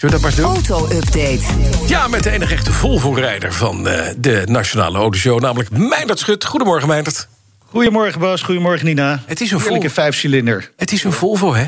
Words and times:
Zullen 0.00 0.20
we 0.20 0.22
dat 0.22 0.38
maar 0.38 0.46
eens 0.54 0.66
doen? 0.68 0.76
Auto-update. 0.76 1.40
Ja, 1.86 2.08
met 2.08 2.22
de 2.22 2.30
enige 2.30 2.54
echte 2.54 2.72
Volvo-rijder 2.72 3.52
van 3.52 3.88
eh, 3.88 4.14
de 4.18 4.42
Nationale 4.46 4.98
Autoshow, 4.98 5.40
namelijk 5.40 5.70
Meindert 5.70 6.18
Schut. 6.18 6.44
Goedemorgen, 6.44 6.88
Meindert. 6.88 7.28
Goedemorgen 7.66 8.20
Bas, 8.20 8.42
goedemorgen 8.42 8.86
Nina. 8.86 9.22
Het 9.26 9.40
is 9.40 9.50
een 9.50 9.60
Volvo. 9.60 9.88
vijfcilinder. 9.88 10.70
Het 10.76 10.92
is 10.92 11.04
een 11.04 11.12
Volvo, 11.12 11.54
hè? 11.54 11.62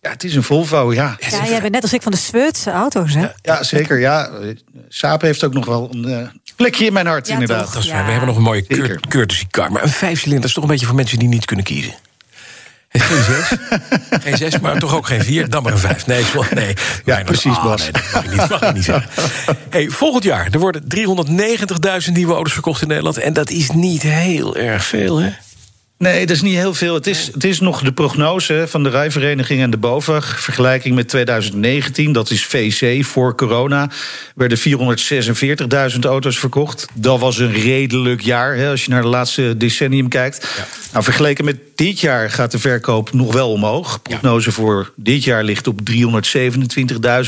Ja, 0.00 0.10
het 0.10 0.24
is 0.24 0.34
een 0.34 0.42
Volvo, 0.42 0.92
ja. 0.92 1.16
Ja, 1.30 1.44
jij 1.46 1.60
bent 1.60 1.72
net 1.72 1.82
als 1.82 1.92
ik 1.92 2.02
van 2.02 2.12
de 2.12 2.18
Zweedse 2.18 2.70
auto's, 2.70 3.14
hè? 3.14 3.26
Ja, 3.42 3.62
zeker, 3.62 3.98
ja. 3.98 4.30
Saab 4.88 5.20
heeft 5.20 5.44
ook 5.44 5.52
nog 5.54 5.66
wel 5.66 5.88
een 5.92 6.04
eh, 6.04 6.28
plekje 6.56 6.84
in 6.84 6.92
mijn 6.92 7.06
hart, 7.06 7.26
Ja, 7.26 7.32
inderdaad. 7.32 7.72
toch? 7.72 7.84
Ja. 7.84 8.04
We 8.04 8.10
hebben 8.10 8.28
nog 8.28 8.36
een 8.36 8.42
mooie 8.42 8.98
courtesy 9.08 9.46
car. 9.50 9.72
Maar 9.72 9.82
een 9.82 9.88
vijfcilinder 9.88 10.48
is 10.48 10.54
toch 10.54 10.64
een 10.64 10.70
beetje 10.70 10.86
voor 10.86 10.94
mensen 10.94 11.18
die 11.18 11.28
niet 11.28 11.44
kunnen 11.44 11.64
kiezen. 11.64 11.94
Geen 12.98 13.22
zes. 13.22 13.58
geen 14.24 14.36
zes, 14.36 14.58
maar 14.58 14.78
toch 14.78 14.94
ook 14.94 15.06
geen 15.06 15.22
vier. 15.22 15.48
Dan 15.50 15.62
maar 15.62 15.72
een 15.72 15.78
vijf. 15.78 16.06
Nee, 16.06 16.24
nee. 16.54 16.74
Ja, 17.04 17.22
precies, 17.22 17.62
Bas. 17.62 17.80
nee, 17.80 17.92
dat 17.92 18.12
mag 18.12 18.24
ik 18.24 18.30
niet, 18.30 18.48
mag 18.48 18.62
ik 18.62 18.72
niet 18.74 18.84
zeggen. 18.84 19.10
Hey, 19.70 19.88
volgend 19.88 20.24
jaar 20.24 20.48
er 20.50 20.58
worden 20.58 20.82
390.000 22.06 22.12
nieuwe 22.12 22.34
auto's 22.34 22.52
verkocht 22.52 22.82
in 22.82 22.88
Nederland. 22.88 23.18
En 23.18 23.32
dat 23.32 23.50
is 23.50 23.70
niet 23.70 24.02
heel 24.02 24.56
erg 24.56 24.84
veel, 24.84 25.20
hè? 25.20 25.30
Nee, 26.04 26.26
dat 26.26 26.36
is 26.36 26.42
niet 26.42 26.54
heel 26.54 26.74
veel. 26.74 26.94
Het 26.94 27.06
is, 27.06 27.30
het 27.32 27.44
is 27.44 27.60
nog 27.60 27.82
de 27.82 27.92
prognose 27.92 28.64
van 28.68 28.82
de 28.82 28.88
rijvereniging 28.88 29.60
en 29.60 29.70
de 29.70 29.76
BOVAG. 29.76 30.40
Vergelijking 30.40 30.94
met 30.94 31.08
2019, 31.08 32.12
dat 32.12 32.30
is 32.30 32.44
VC 32.44 33.04
voor 33.04 33.34
corona... 33.34 33.90
werden 34.34 34.58
446.000 35.92 35.98
auto's 36.00 36.38
verkocht. 36.38 36.86
Dat 36.94 37.20
was 37.20 37.38
een 37.38 37.52
redelijk 37.52 38.20
jaar, 38.20 38.56
hè, 38.56 38.70
als 38.70 38.84
je 38.84 38.90
naar 38.90 39.02
de 39.02 39.08
laatste 39.08 39.56
decennium 39.56 40.08
kijkt. 40.08 40.64
Nou, 40.92 41.04
vergeleken 41.04 41.44
met 41.44 41.58
dit 41.74 42.00
jaar 42.00 42.30
gaat 42.30 42.50
de 42.50 42.58
verkoop 42.58 43.12
nog 43.12 43.32
wel 43.32 43.50
omhoog. 43.50 44.02
Prognose 44.02 44.52
voor 44.52 44.92
dit 44.96 45.24
jaar 45.24 45.44
ligt 45.44 45.66
op 45.66 45.80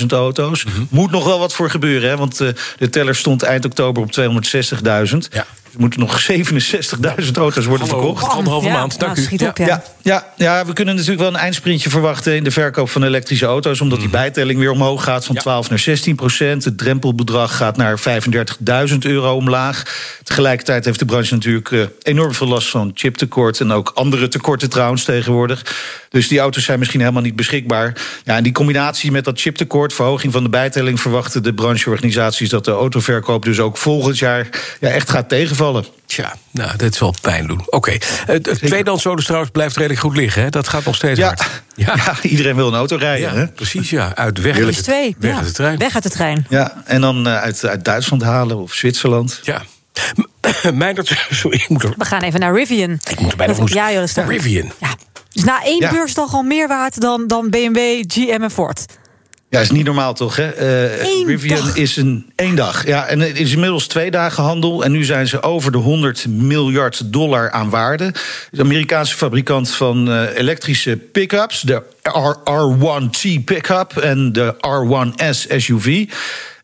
327.000 0.01 0.07
auto's. 0.07 0.65
Moet 0.89 1.11
nog 1.11 1.25
wel 1.25 1.39
wat 1.39 1.55
voor 1.55 1.71
gebeuren, 1.71 2.09
hè, 2.09 2.17
want 2.17 2.41
eh, 2.41 2.49
de 2.79 2.89
teller 2.89 3.15
stond 3.15 3.43
eind 3.43 3.65
oktober 3.65 4.03
op 4.03 4.13
260.000. 4.13 5.17
Ja. 5.31 5.47
Er 5.77 5.83
moeten 5.83 6.01
nog 6.01 6.27
67.000 6.31 7.31
auto's 7.35 7.65
worden 7.65 7.89
Hallo, 7.89 8.15
verkocht. 8.15 8.33
anderhalve 8.33 8.67
Ja, 8.67 8.73
maand. 8.73 8.99
Dank 8.99 9.13
nou, 9.13 9.23
u. 9.23 9.27
schiet 9.27 9.41
Ja. 9.41 9.49
op, 9.49 9.57
ja. 9.57 9.67
Ja, 9.67 9.83
ja, 10.03 10.25
ja, 10.37 10.67
we 10.67 10.73
kunnen 10.73 10.95
natuurlijk 10.95 11.21
wel 11.21 11.31
een 11.31 11.37
eindsprintje 11.41 11.91
verwachten 11.91 12.37
in 12.37 12.45
de 12.45 12.51
verkoop 12.51 12.91
van 12.91 13.03
elektrische 13.03 13.47
auto's. 13.47 13.81
Omdat 13.81 13.99
die 14.01 14.09
bijtelling 14.09 14.59
weer 14.59 14.71
omhoog 14.71 15.05
gaat 15.05 15.25
van 15.25 15.35
Ja. 15.35 15.41
12 15.41 15.69
naar 15.69 15.79
16 15.79 16.15
procent. 16.17 16.65
Het 16.65 16.79
drempelbedrag 16.79 17.57
gaat 17.57 17.77
naar 17.77 17.99
35.000 17.99 18.99
euro 18.99 19.35
omlaag. 19.35 19.83
Tegelijkertijd 20.23 20.85
heeft 20.85 20.99
de 20.99 21.05
branche 21.05 21.35
natuurlijk 21.35 21.71
eh, 21.71 21.81
enorm 22.03 22.35
veel 22.35 22.49
last 22.49 22.69
van 22.69 22.91
chiptekort. 22.95 23.61
En 23.61 23.73
ook 23.73 23.91
andere 23.95 24.29
tekorten 24.29 24.71
trouwens 24.71 25.05
tegenwoordig. 25.05 25.75
Dus 26.09 26.29
die 26.29 26.39
auto's 26.39 26.65
zijn 26.65 26.79
misschien 26.79 27.01
helemaal 27.01 27.23
niet 27.23 27.37
beschikbaar. 27.37 27.93
Ja, 28.25 28.37
en 28.37 28.43
die 28.43 28.53
combinatie 28.53 29.11
met 29.13 29.25
dat 29.25 29.41
chiptekort, 29.41 29.93
verhoging 29.93 30.33
van 30.33 30.43
de 30.43 30.49
bijtelling, 30.49 31.01
verwachten 31.01 31.43
de 31.43 31.55
brancheorganisaties 31.55 32.49
dat 32.49 32.65
de 32.65 32.71
autoverkoop 32.71 33.45
dus 33.45 33.61
ook 33.61 33.77
volgend 33.77 34.19
jaar 34.19 34.49
ja, 34.81 34.89
echt 34.89 35.11
gaat 35.11 35.29
tegenvallen. 35.29 35.65
Tja, 36.07 36.35
nou, 36.51 36.77
dat 36.77 36.95
zal 36.95 37.15
pijn 37.21 37.47
doen. 37.47 37.63
Oké. 37.67 37.91
Eh, 37.91 37.99
Het 38.27 38.59
tweedehands 38.59 39.05
auto's 39.05 39.25
trouwens 39.25 39.53
blijft 39.53 39.77
redelijk 39.77 40.01
goed 40.01 40.17
liggen, 40.17 40.43
hè? 40.43 40.49
Dat 40.51 40.69
gaat 40.69 40.85
nog 40.85 40.95
steeds 40.95 41.19
Ja, 41.19 41.27
hard. 41.27 41.63
ja. 41.75 42.17
iedereen 42.23 42.57
wil 42.57 42.69
een 42.69 42.75
auto 42.75 42.97
rijden. 42.97 43.29
Ja, 43.33 43.35
hè? 43.39 43.47
precies, 43.49 43.91
ja. 43.91 44.15
Uit 44.15 44.41
weg 44.41 44.57
Er 44.57 44.61
uit 44.65 44.71
is 44.71 44.77
de, 44.77 44.83
twee. 44.83 45.17
weg 45.19 45.31
ja. 45.31 45.37
uit 45.37 45.47
de 45.47 45.53
trein. 45.53 45.79
Weg 45.79 45.95
uit 45.95 46.03
de 46.03 46.11
trein. 46.11 46.47
Ja, 46.49 46.83
en 46.85 47.01
dan 47.01 47.27
eh, 47.27 47.37
uit, 47.41 47.65
uit 47.65 47.85
Duitsland 47.85 48.23
halen 48.23 48.57
of 48.57 48.73
Zwitserland. 48.75 49.41
Ja. 49.43 49.63
Meindert, 50.73 51.27
sorry, 51.31 51.57
ik 51.57 51.69
moet 51.69 51.83
er... 51.83 51.95
We 51.97 52.05
gaan 52.05 52.23
even 52.23 52.41
naar 52.41 52.55
Rivian. 52.55 52.99
Ik 53.11 53.21
moet 53.21 53.31
er 53.31 53.37
bijna 53.37 53.55
van 53.55 53.69
Ja, 53.73 53.93
joh. 53.93 54.27
Rivian. 54.27 54.73
Ja. 54.81 54.95
Dus 55.33 55.45
na 55.45 55.63
één 55.65 55.81
Ja. 55.81 55.91
beursdag 55.91 56.35
al 56.35 56.43
meer 56.43 56.69
waard 56.69 57.01
dan, 57.01 57.27
dan 57.27 57.51
BMW, 57.51 57.79
GM 58.07 58.43
en 58.43 58.51
Ford. 58.51 58.85
Ja, 59.57 59.63
is 59.63 59.71
niet 59.71 59.85
normaal 59.85 60.15
toch, 60.15 60.37
hè? 60.37 60.49
Eh, 60.51 61.27
Rivian 61.27 61.59
dag. 61.67 61.77
is 61.77 61.97
een 61.97 62.27
één 62.35 62.55
dag. 62.57 62.87
Ja, 62.87 63.07
en 63.07 63.21
het 63.21 63.39
is 63.41 63.53
inmiddels 63.53 63.87
twee 63.87 64.11
dagen 64.11 64.43
handel. 64.43 64.85
En 64.85 64.93
nu 64.93 65.05
zijn 65.05 65.27
ze 65.29 65.43
over 65.43 65.73
de 65.73 65.79
100 65.79 66.27
miljard 66.29 67.13
dollar 67.13 67.51
aan 67.51 67.71
waarde. 67.71 68.15
De 68.51 68.63
Amerikaanse 68.63 69.17
fabrikant 69.17 69.71
van 69.71 70.11
eh, 70.11 70.37
elektrische 70.39 70.97
pick-ups, 70.97 71.61
de 71.61 71.83
R- 72.03 72.51
R1T 72.51 73.45
pick-up 73.45 73.97
en 73.97 74.33
de 74.33 74.55
R1S 74.55 75.47
SUV. 75.57 76.05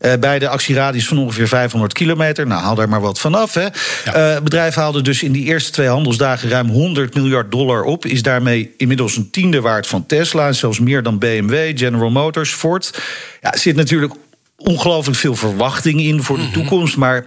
Eh, 0.03 0.13
bij 0.21 0.39
de 0.39 0.49
actieradius 0.49 1.07
van 1.07 1.19
ongeveer 1.19 1.49
500 1.49 1.93
kilometer. 1.93 2.47
Nou, 2.47 2.63
haal 2.63 2.75
daar 2.75 2.89
maar 2.89 3.01
wat 3.01 3.21
vanaf. 3.21 3.55
Hè. 3.55 3.61
Ja. 3.61 3.71
Eh, 4.05 4.35
het 4.35 4.45
bedrijf 4.45 4.75
haalde 4.75 5.03
dus 5.03 5.23
in 5.23 5.33
die 5.33 5.45
eerste 5.45 5.71
twee 5.71 5.89
handelsdagen 5.89 6.49
ruim 6.49 6.69
100 6.69 7.15
miljard 7.15 7.51
dollar 7.51 7.83
op. 7.83 8.07
Is 8.07 8.23
daarmee 8.23 8.75
inmiddels 8.77 9.17
een 9.17 9.31
tiende 9.31 9.61
waard 9.61 9.87
van 9.87 10.07
Tesla. 10.07 10.47
En 10.47 10.55
zelfs 10.55 10.79
meer 10.79 11.03
dan 11.03 11.19
BMW, 11.19 11.79
General 11.79 12.11
Motors, 12.11 12.51
Ford. 12.51 13.03
Ja, 13.41 13.53
er 13.53 13.59
zit 13.59 13.77
natuurlijk 13.77 14.13
ongelooflijk 14.57 15.19
veel 15.19 15.35
verwachting 15.35 16.01
in 16.01 16.23
voor 16.23 16.37
de 16.37 16.51
toekomst. 16.51 16.97
Maar 16.97 17.25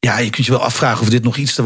ja, 0.00 0.18
je 0.18 0.30
kunt 0.30 0.46
je 0.46 0.52
wel 0.52 0.62
afvragen 0.62 1.00
of 1.00 1.08
dit 1.08 1.22
nog 1.22 1.36
iets 1.36 1.54
te, 1.54 1.62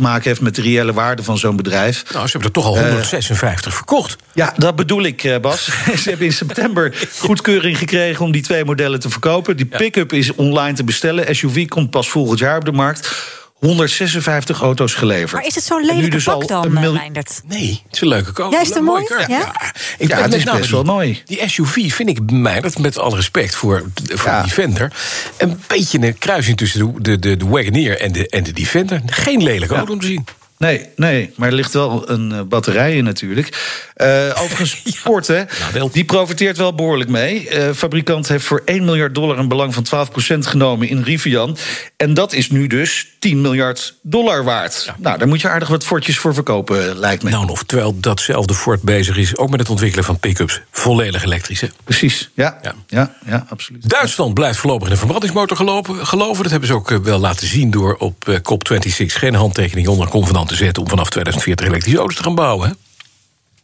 maken 0.00 0.22
heeft 0.22 0.40
met 0.40 0.54
de 0.54 0.62
reële 0.62 0.92
waarde 0.92 1.22
van 1.22 1.38
zo'n 1.38 1.56
bedrijf. 1.56 2.04
Nou, 2.12 2.26
ze 2.26 2.30
hebben 2.30 2.48
er 2.48 2.54
toch 2.54 2.66
al 2.66 2.78
156 2.78 3.74
verkocht. 3.74 4.16
Ja, 4.34 4.52
dat 4.56 4.76
bedoel 4.76 5.02
ik, 5.02 5.24
eh, 5.24 5.38
Bas. 5.38 5.64
Ze 6.02 6.08
hebben 6.08 6.26
in 6.26 6.32
september 6.32 6.94
goedkeuring 7.18 7.78
gekregen 7.78 8.24
om 8.24 8.32
die 8.32 8.42
twee 8.42 8.64
modellen 8.64 9.00
te 9.00 9.10
verkopen. 9.10 9.56
Die 9.56 9.66
pick-up 9.66 10.12
is 10.12 10.34
online 10.34 10.72
te 10.72 10.84
bestellen. 10.84 11.36
SUV 11.36 11.68
komt 11.68 11.90
pas 11.90 12.10
volgend 12.10 12.38
jaar 12.38 12.56
op 12.56 12.64
de 12.64 12.72
markt. 12.72 13.38
156 13.60 14.60
auto's 14.60 14.94
geleverd. 14.94 15.32
Maar 15.32 15.46
is 15.46 15.54
het 15.54 15.64
zo'n 15.64 15.84
lelijke 15.84 16.10
dus 16.10 16.24
pak 16.24 16.48
dan, 16.48 16.64
een 16.64 16.74
eh, 16.76 16.80
mil- 16.80 16.92
Meindert? 16.92 17.40
Nee, 17.46 17.80
het 17.84 17.94
is 17.94 18.00
een 18.00 18.08
leuke 18.08 18.32
kant. 18.32 18.52
Ja, 18.52 18.60
is 18.60 18.68
het 18.68 18.76
een 18.76 18.84
mooi? 18.84 19.04
Ja? 19.28 19.54
Ik 19.98 20.08
Ja, 20.08 20.22
het 20.22 20.34
is 20.34 20.44
best 20.44 20.70
wel 20.70 20.82
die- 20.82 20.92
mooi. 20.92 21.22
Die 21.24 21.48
SUV 21.48 21.92
vind 21.92 22.08
ik, 22.08 22.30
mij, 22.30 22.60
dat 22.60 22.78
met 22.78 22.98
alle 22.98 23.16
respect 23.16 23.54
voor, 23.54 23.84
voor 24.04 24.30
Ja. 24.30 24.40
de 24.42 24.46
Defender... 24.48 24.92
een 25.36 25.60
beetje 25.66 25.98
een 26.00 26.18
kruising 26.18 26.56
tussen 26.56 26.92
de, 26.94 27.00
de, 27.02 27.18
de, 27.18 27.36
de 27.36 27.46
Wagoneer 27.46 27.98
en 28.00 28.12
de, 28.12 28.28
en 28.28 28.42
de 28.42 28.52
Defender. 28.52 29.00
Geen 29.06 29.42
lelijke 29.42 29.74
auto 29.74 29.92
om 29.92 30.00
te 30.00 30.06
zien. 30.06 30.24
Nee, 30.60 30.86
nee, 30.96 31.32
maar 31.36 31.48
er 31.48 31.54
ligt 31.54 31.72
wel 31.72 32.10
een 32.10 32.32
eh, 32.32 32.40
batterij 32.42 32.96
in 32.96 33.04
natuurlijk. 33.04 33.48
Eh, 33.94 34.08
overigens, 34.42 34.82
hè, 35.26 35.44
Nadeel. 35.60 35.90
die 35.90 36.04
profiteert 36.04 36.56
wel 36.56 36.74
behoorlijk 36.74 37.10
mee. 37.10 37.48
Eh 37.48 37.74
fabrikant 37.74 38.28
heeft 38.28 38.44
voor 38.44 38.62
1 38.64 38.84
miljard 38.84 39.14
dollar 39.14 39.38
een 39.38 39.48
belang 39.48 39.74
van 39.74 40.08
12% 40.34 40.38
genomen 40.38 40.88
in 40.88 41.02
Rivian. 41.02 41.56
En 41.96 42.14
dat 42.14 42.32
is 42.32 42.50
nu 42.50 42.66
dus 42.66 43.06
10 43.18 43.40
miljard 43.40 43.94
dollar 44.02 44.44
waard. 44.44 44.92
Nou, 44.98 45.18
daar 45.18 45.28
moet 45.28 45.40
je 45.40 45.48
aardig 45.48 45.68
wat 45.68 45.84
Fordjes 45.84 46.18
voor 46.18 46.34
verkopen, 46.34 46.98
lijkt 46.98 47.22
me. 47.22 47.30
Nou, 47.30 47.46
nog 47.46 47.64
terwijl 47.64 48.00
datzelfde 48.00 48.54
Ford 48.54 48.82
bezig 48.82 49.16
is... 49.16 49.36
ook 49.36 49.50
met 49.50 49.60
het 49.60 49.70
ontwikkelen 49.70 50.04
van 50.04 50.18
pick-ups. 50.18 50.60
Volledig 50.70 51.24
elektrisch, 51.24 51.60
hè? 51.60 51.68
Precies, 51.84 52.30
ja, 52.34 52.58
Ja. 52.62 52.74
ja. 52.86 53.14
ja, 53.26 53.46
absoluut. 53.48 53.88
Duitsland 53.88 54.34
blijft 54.34 54.58
voorlopig 54.58 54.86
in 54.86 54.92
de 54.92 54.98
verbrandingsmotor 54.98 55.56
gelopen, 55.56 56.06
geloven. 56.06 56.42
Dat 56.42 56.50
hebben 56.50 56.68
ze 56.68 56.74
ook 56.74 56.88
wel 56.88 57.18
laten 57.18 57.46
zien 57.46 57.70
door 57.70 57.94
op 57.94 58.28
eh, 58.28 58.34
COP26... 58.34 59.06
geen 59.06 59.34
handtekening 59.34 59.88
onder 59.88 60.04
een 60.04 60.12
convenant 60.12 60.49
te 60.50 60.64
zetten... 60.64 60.82
om 60.82 60.88
vanaf 60.88 61.10
2040 61.10 61.66
elektrische 61.66 61.98
auto's 61.98 62.16
te 62.16 62.22
gaan 62.22 62.34
bouwen. 62.34 62.68
hè? 62.68 62.74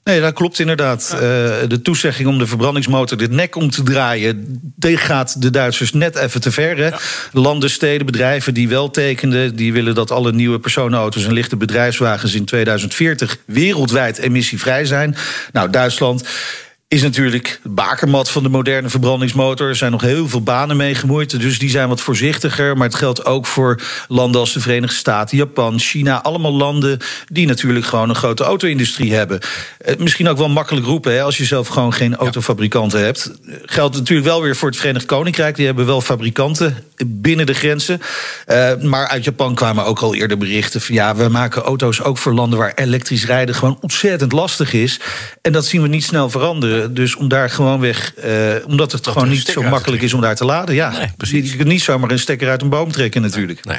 Nee, 0.05 0.21
dat 0.21 0.35
klopt 0.35 0.59
inderdaad. 0.59 1.11
Eh, 1.13 1.19
de 1.69 1.81
toezegging 1.83 2.29
om 2.29 2.39
de 2.39 2.47
verbrandingsmotor 2.47 3.19
de 3.19 3.29
nek 3.29 3.57
om 3.57 3.71
te 3.71 3.83
draaien... 3.83 4.61
die 4.77 4.97
gaat 4.97 5.43
de 5.43 5.51
Duitsers 5.51 5.93
net 5.93 6.17
even 6.17 6.41
te 6.41 6.51
ver. 6.51 6.77
Hè? 6.77 6.91
Landen, 7.33 7.71
steden, 7.71 8.07
bedrijven 8.07 8.55
die 8.55 8.69
wel 8.69 8.91
tekenden... 8.91 9.57
die 9.57 9.73
willen 9.73 9.95
dat 9.95 10.11
alle 10.11 10.33
nieuwe 10.33 10.59
personenauto's 10.59 11.25
en 11.25 11.33
lichte 11.33 11.57
bedrijfswagens... 11.57 12.35
in 12.35 12.45
2040 12.45 13.37
wereldwijd 13.45 14.19
emissievrij 14.19 14.85
zijn. 14.85 15.17
Nou, 15.53 15.71
Duitsland 15.71 16.25
is 16.89 17.03
natuurlijk 17.03 17.61
de 17.63 17.69
bakermat 17.69 18.31
van 18.31 18.43
de 18.43 18.49
moderne 18.49 18.89
verbrandingsmotor. 18.89 19.69
Er 19.69 19.77
zijn 19.77 19.91
nog 19.93 20.01
heel 20.01 20.29
veel 20.29 20.43
banen 20.43 20.77
mee 20.77 20.95
gemoeid, 20.95 21.41
dus 21.41 21.59
die 21.59 21.71
zijn 21.71 21.89
wat 21.89 22.01
voorzichtiger. 22.01 22.77
Maar 22.77 22.87
het 22.87 22.97
geldt 22.97 23.25
ook 23.25 23.47
voor 23.47 23.83
landen 24.09 24.41
als 24.41 24.53
de 24.53 24.61
Verenigde 24.61 24.97
Staten, 24.97 25.37
Japan, 25.37 25.79
China. 25.79 26.23
Allemaal 26.23 26.53
landen 26.53 26.99
die 27.27 27.47
natuurlijk 27.47 27.87
gewoon 27.87 28.09
een 28.09 28.15
grote 28.15 28.45
auto-industrie 28.45 29.15
hebben. 29.15 29.41
Eh, 29.79 29.97
misschien 29.97 30.29
ook 30.29 30.39
wel 30.39 30.49
makkelijk 30.49 30.87
roepen, 30.87 31.13
hè, 31.13 31.23
als 31.23 31.37
je 31.37 31.45
zelf 31.45 31.69
gewoon 31.69 31.93
geen 31.93 32.17
autofabrikanten 32.17 33.01
hebt. 33.05 33.31
Eh, 33.47 33.55
Geldt 33.63 33.97
natuurlijk 33.97 34.29
wel 34.29 34.43
weer 34.43 34.57
voor 34.57 34.69
het 34.69 34.79
Verenigd 34.79 35.07
Koninkrijk. 35.07 35.57
Die 35.57 35.67
hebben 35.67 35.87
wel 35.87 36.01
fabrikanten 36.01 36.85
binnen 37.07 37.47
de 37.47 37.55
grenzen. 37.55 38.01
Eh, 38.47 38.77
maar 38.83 39.09
uit 39.09 39.25
Japan 39.25 39.55
kwamen 39.55 39.85
ook 39.85 39.99
al 39.99 40.15
eerder 40.15 40.39
berichten 40.39 40.81
van 40.81 40.95
ja, 40.95 41.17
we 41.17 41.29
maken 41.29 41.63
auto's 41.63 42.03
ook 42.03 42.19
voor 42.19 42.35
landen 42.35 42.59
waar 42.59 42.73
elektrisch 42.75 43.27
rijden 43.27 43.55
gewoon 43.55 43.79
ontzettend 43.81 44.33
lastig 44.33 44.73
is. 44.73 45.01
En 45.43 45.53
dat 45.53 45.67
zien 45.67 45.83
we 45.83 45.89
niet 45.89 46.05
snel 46.05 46.31
veranderen. 46.31 46.76
Gebeuren. 46.77 46.95
Dus 46.95 47.17
om 47.17 47.29
daar 47.29 47.51
gewoon 47.51 47.81
weg, 47.81 48.15
eh, 48.15 48.33
omdat 48.67 48.93
het 48.93 49.07
gewoon 49.07 49.29
niet 49.29 49.47
zo 49.47 49.63
makkelijk 49.63 50.03
is 50.03 50.15
om 50.15 50.21
daar 50.21 50.37
te 50.37 50.45
laden. 50.45 50.75
Ja, 50.75 50.91
Nee, 50.91 51.11
precies. 51.17 51.51
je 51.51 51.57
kunt 51.57 51.69
niet 51.69 51.83
zomaar 51.83 52.11
een 52.11 52.19
stekker 52.19 52.49
uit 52.49 52.63
een 52.63 52.69
boom 52.69 52.93
trekken 52.93 53.23
natuurlijk. 53.23 53.65
Nee. 53.65 53.79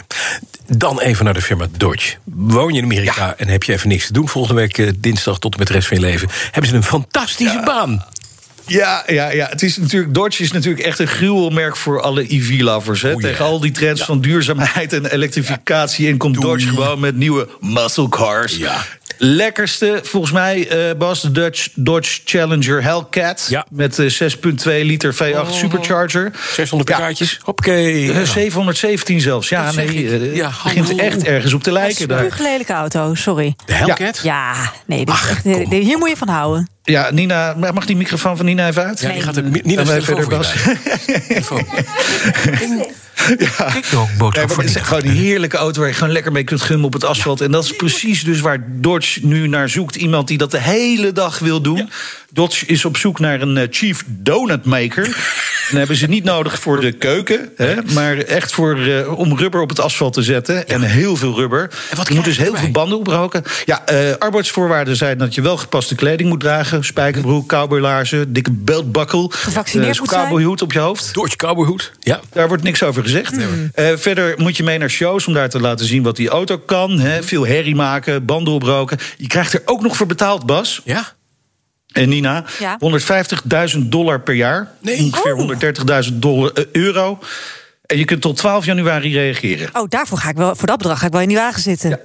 Dan 0.67 0.99
even 0.99 1.25
naar 1.25 1.33
de 1.33 1.41
firma 1.41 1.67
Dodge. 1.77 2.15
Woon 2.23 2.73
je 2.73 2.77
in 2.77 2.83
Amerika 2.83 3.33
en 3.37 3.47
heb 3.47 3.63
je 3.63 3.73
even 3.73 3.87
niks 3.89 4.05
te 4.07 4.13
doen... 4.13 4.29
volgende 4.29 4.61
week 4.61 4.77
eh, 4.77 4.89
dinsdag 4.97 5.39
tot 5.39 5.53
en 5.53 5.59
met 5.59 5.67
de 5.67 5.73
rest 5.73 5.87
van 5.87 5.97
je 5.97 6.03
leven... 6.03 6.29
hebben 6.51 6.71
ze 6.71 6.75
een 6.75 6.83
fantastische 6.83 7.61
baan. 7.65 8.05
Ja, 8.67 9.03
ja, 9.07 9.31
ja. 9.31 9.47
Het 9.49 9.63
is 9.63 9.77
natuurlijk, 9.77 10.13
Dodge 10.13 10.43
is 10.43 10.51
natuurlijk 10.51 10.85
echt 10.85 10.99
een 10.99 11.07
gruwelmerk 11.07 11.75
voor 11.75 12.01
alle 12.01 12.33
EV-lovers. 12.33 13.01
Ja. 13.01 13.15
Tegen 13.15 13.45
al 13.45 13.59
die 13.59 13.71
trends 13.71 14.01
van 14.01 14.21
duurzaamheid 14.21 14.93
en 14.93 15.05
elektrificatie. 15.05 16.07
En 16.07 16.17
komt 16.17 16.41
Dodge 16.41 16.67
gewoon 16.67 16.99
met 16.99 17.15
nieuwe 17.15 17.47
muscle 17.59 18.09
cars. 18.09 18.57
Ja. 18.57 18.85
Lekkerste, 19.17 19.99
volgens 20.03 20.31
mij, 20.31 20.67
eh, 20.67 20.95
Bas, 20.97 21.21
de 21.21 21.31
Dutch, 21.31 21.67
Dodge 21.75 22.19
Challenger 22.25 22.83
Hellcat. 22.83 23.45
Ja. 23.49 23.65
Met 23.69 23.99
eh, 23.99 24.09
6,2 24.09 24.85
liter 24.85 25.13
V8 25.15 25.49
supercharger. 25.51 26.31
600 26.53 26.89
Ja. 26.89 26.97
pk'tjes. 27.07 27.39
Hoppakee. 27.43 28.11
Eh, 28.13 28.21
717 28.23 29.21
zelfs. 29.21 29.49
Ja, 29.49 29.65
Dat 29.65 29.75
nee, 29.75 30.35
Ja, 30.35 30.49
het 30.53 30.63
begint 30.63 30.95
echt 30.99 31.23
ergens 31.23 31.53
op 31.53 31.63
te 31.63 31.71
lijken 31.71 32.07
daar. 32.07 32.19
Spuuglelijke 32.19 32.73
auto, 32.73 33.13
sorry. 33.15 33.55
De 33.65 33.73
Hellcat? 33.73 34.19
Ja, 34.23 34.53
nee, 34.85 35.05
dit 35.05 35.07
is 35.07 35.13
Ach, 35.21 35.29
echt, 35.29 35.41
kom. 35.41 35.69
dit- 35.69 35.83
hier 35.83 35.97
moet 35.97 36.09
je 36.09 36.17
van 36.17 36.29
houden. 36.29 36.69
Ja, 36.83 37.09
Nina, 37.11 37.53
mag 37.73 37.85
die 37.85 37.95
microfoon 37.95 38.37
van 38.37 38.45
Nina 38.45 38.67
even 38.67 38.83
uit? 38.85 38.99
Ja, 38.99 39.05
die 39.07 39.15
Nee. 39.15 39.23
gaat 39.25 39.35
er 39.37 39.51
telefoon 39.51 40.01
verder, 40.03 40.27
Bas? 40.27 40.53
bij. 43.37 43.37
Telefoon. 43.37 43.71
Kijk 43.71 43.91
Nee, 43.91 44.17
boodschap 44.17 44.45
maar 44.45 44.55
voor 44.55 44.63
het 44.63 44.75
is 44.75 44.81
gewoon 44.81 45.03
een 45.03 45.09
heerlijke 45.09 45.57
auto 45.57 45.79
waar 45.79 45.89
je 45.89 45.95
gewoon 45.95 46.13
lekker 46.13 46.31
mee 46.31 46.43
kunt 46.43 46.61
gummen 46.61 46.85
op 46.85 46.93
het 46.93 47.03
asfalt. 47.03 47.41
En 47.41 47.51
dat 47.51 47.63
is 47.63 47.75
precies 47.75 48.23
dus 48.23 48.39
waar 48.39 48.65
Dodge 48.67 49.25
nu 49.25 49.47
naar 49.47 49.69
zoekt. 49.69 49.95
Iemand 49.95 50.27
die 50.27 50.37
dat 50.37 50.51
de 50.51 50.61
hele 50.61 51.11
dag 51.11 51.39
wil 51.39 51.61
doen. 51.61 51.89
Dodge 52.31 52.65
is 52.65 52.85
op 52.85 52.97
zoek 52.97 53.19
naar 53.19 53.41
een 53.41 53.57
eh, 53.57 53.67
chief 53.69 54.03
donut 54.07 54.65
maker. 54.65 55.05
En 55.05 55.13
dan 55.69 55.77
hebben 55.77 55.95
ze 55.95 56.07
niet 56.07 56.23
nodig 56.23 56.59
voor 56.59 56.81
de 56.81 56.91
keuken, 56.91 57.49
hè, 57.55 57.75
maar 57.93 58.17
echt 58.17 58.51
voor, 58.51 58.77
eh, 58.77 59.19
om 59.19 59.37
rubber 59.37 59.61
op 59.61 59.69
het 59.69 59.79
asfalt 59.79 60.13
te 60.13 60.21
zetten. 60.21 60.67
En 60.67 60.81
heel 60.81 61.15
veel 61.15 61.35
rubber. 61.35 61.59
wat 61.59 61.73
je 61.89 61.95
krijg 61.95 62.15
moet 62.15 62.25
dus 62.25 62.35
je 62.35 62.41
heel 62.41 62.55
veel 62.55 62.71
banden 62.71 62.97
opbroken. 62.97 63.43
Ja, 63.65 63.85
eh, 63.85 64.15
arbeidsvoorwaarden 64.17 64.95
zijn 64.95 65.17
dat 65.17 65.35
je 65.35 65.41
wel 65.41 65.57
gepaste 65.57 65.95
kleding 65.95 66.29
moet 66.29 66.39
dragen. 66.39 66.83
Spijkerbroek, 66.83 67.47
cowboylaarzen, 67.47 68.33
dikke 68.33 68.51
beltbuckle. 68.51 69.27
Gevaccineerd 69.29 69.95
zijn. 69.95 70.07
cowboyhoed 70.07 70.61
op 70.61 70.73
je 70.73 70.79
hoofd. 70.79 71.13
Dodge 71.13 71.35
Cowboyhoed. 71.35 71.91
Ja. 71.99 72.19
Daar 72.31 72.47
wordt 72.47 72.63
niks 72.63 72.83
over 72.83 73.03
gezegd. 73.07 73.35
Eh, 73.73 73.91
verder 73.95 74.33
moet 74.37 74.57
je 74.57 74.63
mee 74.63 74.77
naar 74.77 74.89
shows 74.89 75.27
om 75.27 75.33
daar 75.33 75.49
te 75.49 75.59
laten 75.59 75.85
zien 75.85 76.03
wat 76.03 76.15
die 76.15 76.29
auto 76.29 76.57
kan. 76.57 76.99
Hè. 76.99 77.23
Veel 77.23 77.47
herrie 77.47 77.75
maken, 77.75 78.25
banden 78.25 78.53
opbroken. 78.53 78.97
Je 79.17 79.27
krijgt 79.27 79.53
er 79.53 79.61
ook 79.65 79.81
nog 79.81 79.97
voor 79.97 80.05
betaald, 80.07 80.45
Bas. 80.45 80.81
Ja? 80.83 81.15
En 81.91 82.09
Nina, 82.09 82.43
Ja. 82.59 82.77
150.000 82.79 83.91
dollar 83.91 84.21
per 84.21 84.33
jaar. 84.35 84.71
Nee. 84.81 84.97
Ongeveer 85.03 85.33
Oh. 85.33 85.39
130.000 85.39 86.21
dollar, 86.21 86.51
eh, 86.53 86.63
euro. 86.71 87.19
En 87.85 87.97
je 87.97 88.05
kunt 88.05 88.21
tot 88.21 88.37
12 88.37 88.65
januari 88.65 89.13
reageren. 89.13 89.69
Oh, 89.73 89.89
daarvoor 89.89 90.17
ga 90.17 90.29
ik 90.29 90.35
wel, 90.35 90.55
voor 90.55 90.67
dat 90.67 90.77
bedrag 90.77 90.99
ga 90.99 91.05
ik 91.05 91.11
wel 91.11 91.21
in 91.21 91.27
die 91.27 91.37
wagen 91.37 91.61
zitten. 91.61 91.99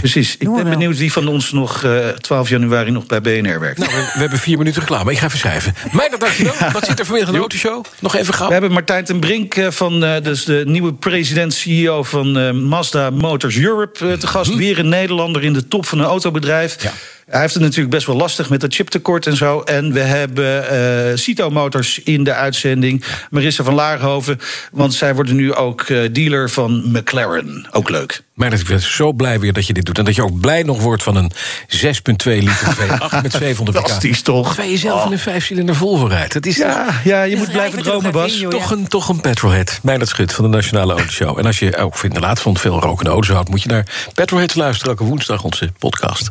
Precies. 0.00 0.32
Ik 0.32 0.38
ben 0.38 0.54
wel. 0.54 0.64
benieuwd 0.64 0.98
wie 0.98 1.12
van 1.12 1.28
ons 1.28 1.52
nog 1.52 1.84
eh, 1.84 2.08
12 2.08 2.48
januari 2.48 2.90
nog 2.90 3.06
bij 3.06 3.20
BNR 3.20 3.60
werkt. 3.60 3.78
Nou, 3.78 3.90
we, 3.90 4.10
we 4.14 4.20
hebben 4.20 4.38
vier 4.38 4.58
minuten 4.58 4.80
reclame. 4.80 5.10
Ik 5.12 5.18
ga 5.18 5.26
even 5.26 5.38
schrijven. 5.38 5.74
Meijner, 5.92 6.18
dankjewel. 6.18 6.54
Wat 6.72 6.84
zit 6.84 6.98
er 6.98 7.04
vanmiddag 7.04 7.28
in 7.28 7.34
de 7.34 7.40
autoshow? 7.40 7.84
Nog 8.00 8.14
even 8.14 8.34
gauw. 8.34 8.46
We 8.46 8.52
hebben 8.52 8.72
Martijn 8.72 9.04
ten 9.04 9.20
Brink 9.20 9.54
eh, 9.54 9.70
van 9.70 10.04
eh, 10.04 10.22
dus 10.22 10.44
de 10.44 10.62
nieuwe 10.66 10.94
president-CEO 10.94 12.02
van 12.02 12.66
Mazda 12.68 13.10
Motors 13.10 13.56
Europe 13.56 14.16
te 14.18 14.26
gast. 14.26 14.54
Weer 14.54 14.78
een 14.78 14.88
Nederlander 14.88 15.44
in 15.44 15.52
de 15.52 15.68
top 15.68 15.86
van 15.86 15.98
een 15.98 16.04
autobedrijf. 16.04 16.82
Ja. 16.82 16.92
Hij 17.26 17.40
heeft 17.40 17.54
het 17.54 17.62
natuurlijk 17.62 17.90
best 17.90 18.06
wel 18.06 18.16
lastig 18.16 18.50
met 18.50 18.60
dat 18.60 18.74
chiptekort 18.74 19.26
en 19.26 19.36
zo. 19.36 19.60
En 19.60 19.92
we 19.92 20.00
hebben 20.00 20.68
eh 20.68 21.16
Cito 21.16 21.50
Motors 21.50 22.02
in 22.02 22.24
de 22.24 22.34
uitzending. 22.34 23.04
Marissa 23.30 23.64
van 23.64 23.74
Laarhoven. 23.74 24.40
Want 24.72 24.94
zij 24.94 25.14
worden 25.14 25.36
nu 25.36 25.54
ook 25.54 25.80
eh, 25.80 26.12
dealer 26.12 26.50
van 26.50 26.82
McLaren. 26.92 27.66
Ook 27.70 27.88
leuk. 27.88 28.22
Meijner, 28.34 28.60
ik 28.60 28.66
ben 28.66 28.80
zo 28.80 29.12
blij 29.12 29.40
weer 29.40 29.52
dat 29.52 29.66
je 29.66 29.72
dit 29.72 29.84
doet. 29.84 29.98
En 29.98 30.04
dat 30.04 30.14
je 30.14 30.22
ook 30.22 30.40
blij 30.40 30.62
nog 30.62 30.80
wordt 30.80 31.02
van 31.02 31.16
een 31.16 31.32
6,2 31.32 31.36
liter 32.24 32.76
V8 32.76 33.16
met 33.22 33.32
700 33.32 33.56
pk. 33.56 33.74
Fantastisch 33.74 34.22
toch? 34.22 34.46
Terwijl 34.46 34.70
je 34.70 34.78
zelf 34.78 35.06
in 35.06 35.12
een 35.12 35.18
vijfcilinder 35.18 35.74
Volvo 35.74 36.06
rijdt. 36.06 36.32
Dat 36.32 36.46
is 36.46 36.56
Ja, 36.56 37.00
ja 37.04 37.22
je 37.22 37.36
moet 37.36 37.52
blijven 37.52 37.82
dromen, 37.82 38.12
Bas. 38.12 38.40
in, 38.40 38.48
toch 38.48 38.70
een, 38.70 38.88
toch 38.88 39.08
een 39.08 39.20
petrolhead. 39.20 39.78
Meijner 39.82 40.06
Schut 40.06 40.32
van 40.32 40.44
de 40.44 40.50
Nationale 40.50 40.92
Autoshow. 40.92 41.38
En 41.38 41.46
als 41.46 41.58
je 41.58 41.76
ook 41.76 42.02
inderdaad 42.02 42.40
van 42.40 42.56
veel 42.56 42.80
rokende 42.80 43.10
auto's 43.10 43.30
houdt... 43.30 43.48
moet 43.48 43.62
je 43.62 43.68
naar 43.68 43.86
Petrolheads 44.14 44.54
luisteren. 44.54 44.90
Elke 44.90 45.04
woensdag 45.04 45.42
onze 45.42 45.72
podcast. 45.78 46.30